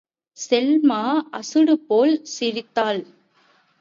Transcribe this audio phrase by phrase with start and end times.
[0.37, 1.01] செல்மா
[1.31, 3.01] அசடுபோல் சிரித்தாள்.